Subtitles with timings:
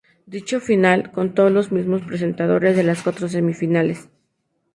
[0.25, 4.09] Dicha final contó con los mismos presentadores de las cuatro semifinales.